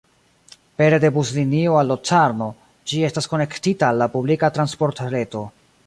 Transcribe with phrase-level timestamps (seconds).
[0.81, 2.47] Pere de buslinio al Locarno,
[2.93, 5.49] ĝi estas konektita al la publika transportreto.